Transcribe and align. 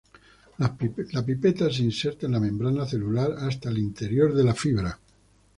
La 0.57 0.69
pipeta 0.77 1.69
se 1.71 1.83
inserta 1.83 2.25
en 2.25 2.31
la 2.31 2.39
membrana 2.39 2.87
celular 2.87 3.33
hasta 3.37 3.69
el 3.69 3.77
interior 3.77 4.33
de 4.33 4.43
la 4.43 4.55
fibra. 4.55 4.99